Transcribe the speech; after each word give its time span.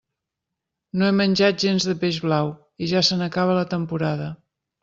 No 1.01 1.09
he 1.09 1.13
menjat 1.17 1.59
gens 1.65 1.87
de 1.91 1.95
peix 2.05 2.19
blau 2.25 2.51
i 2.87 2.91
ja 2.95 3.07
se 3.11 3.21
n'acaba 3.23 3.63
la 3.63 3.71
temporada. 3.79 4.35